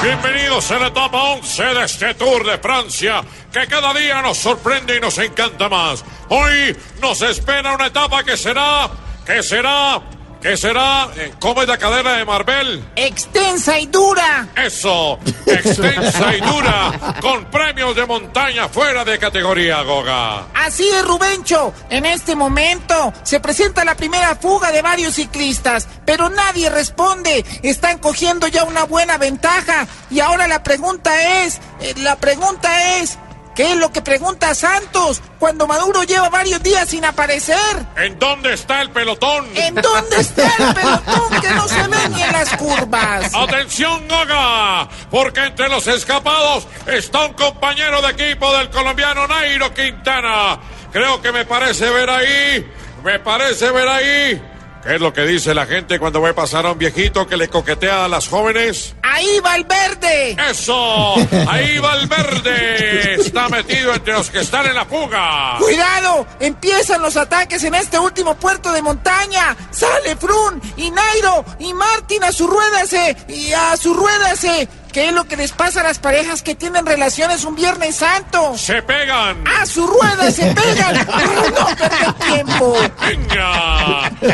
[0.00, 4.96] Bienvenidos a la etapa 11 de este Tour de Francia, que cada día nos sorprende
[4.96, 6.04] y nos encanta más.
[6.28, 8.88] Hoy nos espera una etapa que será,
[9.26, 10.00] que será
[10.44, 11.08] ¿Qué será?
[11.40, 12.84] ¿Cómo es la cadena de Marvel?
[12.96, 14.46] Extensa y dura.
[14.54, 20.48] Eso, extensa y dura, con premios de montaña fuera de categoría, Goga.
[20.52, 21.72] Así es, Rubencho.
[21.88, 27.42] En este momento se presenta la primera fuga de varios ciclistas, pero nadie responde.
[27.62, 29.86] Están cogiendo ya una buena ventaja.
[30.10, 33.18] Y ahora la pregunta es, eh, la pregunta es,
[33.54, 37.56] ¿Qué es lo que pregunta Santos cuando Maduro lleva varios días sin aparecer?
[37.96, 39.46] ¿En dónde está el pelotón?
[39.54, 43.32] ¿En dónde está el pelotón que no se ve ni en las curvas?
[43.34, 44.88] ¡Atención, Goga!
[45.10, 50.58] Porque entre los escapados está un compañero de equipo del colombiano Nairo Quintana.
[50.92, 52.72] Creo que me parece ver ahí,
[53.04, 54.42] me parece ver ahí
[54.84, 57.48] ¿Qué es lo que dice la gente cuando ve pasar a un viejito que le
[57.48, 58.94] coquetea a las jóvenes?
[59.14, 60.36] ¡Ahí va el verde!
[60.50, 61.14] ¡Eso!
[61.48, 63.14] ¡Ahí va el verde!
[63.14, 65.54] Está metido entre los que están en la fuga.
[65.60, 66.26] ¡Cuidado!
[66.40, 69.56] Empiezan los ataques en este último puerto de montaña.
[69.70, 74.68] Sale Frun y Nairo y Martin a su rueda se y a su rueda se
[74.94, 78.56] ¿Qué es lo que les pasa a las parejas que tienen relaciones un Viernes Santo?
[78.56, 79.44] ¡Se pegan!
[79.44, 81.04] ¡A su rueda se pegan!
[81.52, 82.76] ¡No tiempo!
[83.00, 83.73] ¡Venga!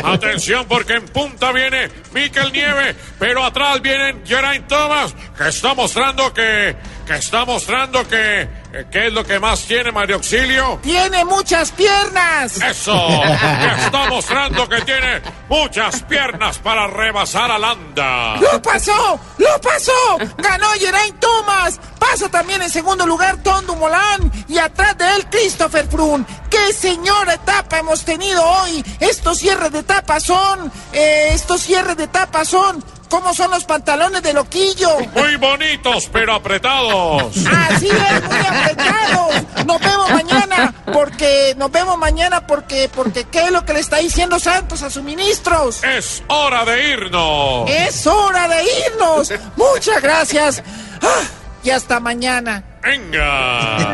[0.03, 6.33] Atención porque en punta viene Mikel Nieve, pero atrás vienen Geraint Thomas, que está mostrando
[6.33, 6.75] que...
[7.05, 10.79] que está mostrando que ¿Qué es lo que más tiene Mario Auxilio?
[10.81, 12.55] ¡Tiene muchas piernas!
[12.61, 13.23] ¡Eso!
[13.85, 18.37] Está mostrando que tiene muchas piernas para rebasar a Landa.
[18.37, 19.19] ¡Lo pasó!
[19.37, 20.17] ¡Lo pasó!
[20.37, 21.79] ¡Ganó Geraint Thomas!
[21.99, 26.25] Pasa también en segundo lugar Tom Dumoulin y atrás de él Christopher Froome.
[26.49, 28.83] ¡Qué señora etapa hemos tenido hoy!
[29.01, 30.71] Estos cierres de etapa son...
[30.93, 34.97] Eh, estos cierres de etapa son ¿Cómo son los pantalones de loquillo?
[35.13, 37.35] Muy bonitos, pero apretados.
[37.45, 39.65] Así es, muy apretados.
[39.65, 43.97] Nos vemos mañana, porque nos vemos mañana porque porque qué es lo que le está
[43.97, 45.83] diciendo Santos a sus ministros.
[45.83, 47.69] Es hora de irnos.
[47.69, 49.33] Es hora de irnos.
[49.57, 50.63] Muchas gracias.
[51.01, 51.23] Ah,
[51.65, 52.63] y hasta mañana.
[52.81, 53.93] Venga.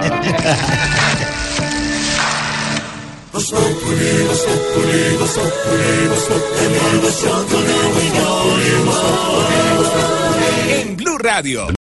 [11.38, 11.68] Radio.